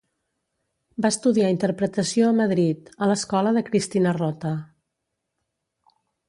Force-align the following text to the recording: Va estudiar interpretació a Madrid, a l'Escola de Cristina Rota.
Va 1.05 1.11
estudiar 1.15 1.51
interpretació 1.55 2.29
a 2.29 2.35
Madrid, 2.39 2.89
a 3.07 3.11
l'Escola 3.11 3.53
de 3.59 3.63
Cristina 3.69 4.15
Rota. 4.19 4.55